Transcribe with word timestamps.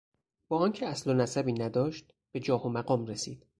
با 0.47 0.57
آنکه 0.57 0.87
اصل 0.87 1.09
و 1.09 1.13
نسبی 1.13 1.53
نداشت 1.53 2.13
به 2.31 2.39
جاه 2.39 2.65
و 2.65 2.69
مقام 2.69 3.05
رسید. 3.05 3.45